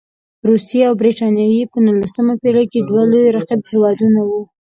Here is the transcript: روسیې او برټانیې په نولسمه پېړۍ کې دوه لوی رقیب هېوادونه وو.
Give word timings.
روسیې 0.49 0.81
او 0.89 0.93
برټانیې 0.99 1.63
په 1.71 1.77
نولسمه 1.85 2.33
پېړۍ 2.41 2.65
کې 2.71 2.79
دوه 2.89 3.03
لوی 3.11 3.29
رقیب 3.37 3.61
هېوادونه 3.71 4.19
وو. 4.27 4.41